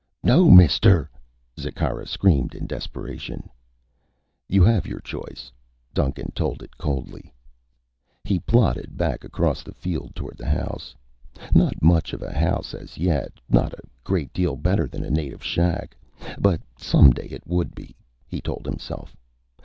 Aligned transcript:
"No, 0.23 0.49
mister!" 0.49 1.11
Zikkara 1.59 2.07
screamed 2.07 2.55
in 2.55 2.65
desperation. 2.65 3.51
"You 4.49 4.63
have 4.63 4.87
your 4.87 4.99
choice," 4.99 5.51
Duncan 5.93 6.31
told 6.31 6.63
it 6.63 6.75
coldly. 6.75 7.31
He 8.23 8.39
plodded 8.39 8.97
back 8.97 9.23
across 9.23 9.61
the 9.61 9.75
field 9.75 10.15
toward 10.15 10.37
the 10.39 10.49
house. 10.49 10.95
Not 11.53 11.83
much 11.83 12.13
of 12.13 12.23
a 12.23 12.33
house 12.35 12.73
as 12.73 12.97
yet. 12.97 13.31
Not 13.47 13.73
a 13.73 13.87
great 14.03 14.33
deal 14.33 14.55
better 14.55 14.87
than 14.87 15.03
a 15.05 15.11
native 15.11 15.43
shack. 15.43 15.95
But 16.39 16.61
someday 16.79 17.27
it 17.27 17.45
would 17.45 17.75
be, 17.75 17.95
he 18.25 18.41
told 18.41 18.65
himself. 18.65 19.15